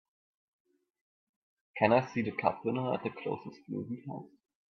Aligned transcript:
Can 1.77 1.93
I 1.93 2.11
see 2.11 2.23
The 2.23 2.31
Cup 2.31 2.65
Winner 2.65 2.95
at 2.95 3.03
the 3.03 3.11
closest 3.11 3.59
movie 3.69 4.03
house 4.07 4.31